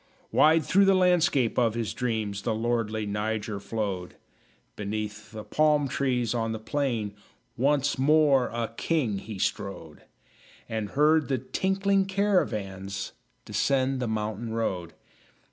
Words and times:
Wide 0.31 0.65
through 0.65 0.85
the 0.85 0.95
landscape 0.95 1.59
of 1.59 1.75
his 1.75 1.93
dreams 1.93 2.41
The 2.41 2.55
lordly 2.55 3.05
Niger 3.05 3.59
flowed; 3.59 4.15
Beneath 4.75 5.31
the 5.31 5.43
palm 5.43 5.87
trees 5.87 6.33
on 6.33 6.53
the 6.53 6.59
plain 6.59 7.13
Once 7.55 7.99
more 7.99 8.47
a 8.47 8.73
king 8.75 9.19
he 9.19 9.37
strode; 9.37 10.01
And 10.67 10.89
heard 10.97 11.27
the 11.27 11.37
tinkling 11.37 12.07
caravans 12.07 13.11
Descend 13.45 13.99
the 13.99 14.07
mountain 14.07 14.51
road. 14.51 14.93